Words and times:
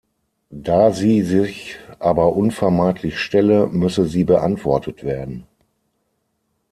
Da 0.63 0.93
sie 0.93 1.21
sich 1.21 1.77
aber 1.99 2.35
unvermeidlich 2.35 3.19
stelle, 3.19 3.67
müsse 3.67 4.07
sie 4.07 4.23
beantwortet 4.23 5.03
werden. 5.03 5.45